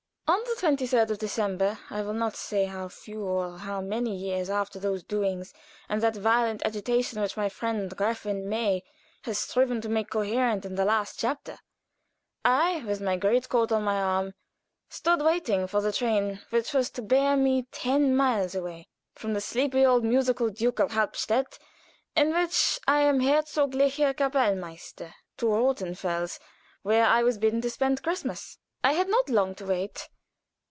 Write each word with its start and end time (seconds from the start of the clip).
On 0.27 0.39
the 0.45 0.55
23d 0.85 1.09
of 1.11 1.17
December 1.17 1.77
I 1.89 2.01
will 2.03 2.13
not 2.13 2.37
say 2.37 2.63
how 2.63 2.87
few 2.87 3.21
or 3.25 3.57
how 3.57 3.81
many 3.81 4.15
years 4.15 4.49
after 4.49 4.79
those 4.79 5.03
doings 5.03 5.53
and 5.89 6.01
that 6.01 6.15
violent 6.15 6.61
agitation 6.65 7.19
which 7.19 7.35
my 7.35 7.49
friend 7.49 7.91
Gräfin 7.91 8.45
May 8.45 8.81
has 9.23 9.39
striven 9.39 9.81
to 9.81 9.89
make 9.89 10.09
coherent 10.09 10.63
in 10.63 10.75
the 10.75 10.85
last 10.85 11.19
chapter 11.19 11.57
I, 12.45 12.81
with 12.85 13.01
my 13.01 13.17
great 13.17 13.49
coat 13.49 13.73
on 13.73 13.83
my 13.83 14.01
arm, 14.01 14.33
stood 14.87 15.21
waiting 15.21 15.67
for 15.67 15.81
the 15.81 15.91
train 15.91 16.39
which 16.49 16.71
was 16.73 16.89
to 16.91 17.01
bear 17.01 17.35
me 17.35 17.67
ten 17.73 18.15
miles 18.15 18.55
away 18.55 18.87
from 19.13 19.33
the 19.33 19.41
sleepy 19.41 19.85
old 19.85 20.05
musical 20.05 20.49
ducal 20.49 20.87
Hauptstadt, 20.87 21.59
in 22.15 22.31
which 22.33 22.79
I 22.87 23.01
am 23.01 23.19
Herzoglicher 23.19 24.13
Kapellmeister, 24.13 25.13
to 25.37 25.45
Rothenfels, 25.47 26.39
where 26.83 27.03
I 27.05 27.21
was 27.21 27.37
bidden 27.37 27.59
to 27.61 27.69
spend 27.69 28.01
Christmas. 28.01 28.59
I 28.81 28.93
had 28.93 29.09
not 29.09 29.29
long 29.29 29.55
to 29.55 29.65
wait. 29.65 30.07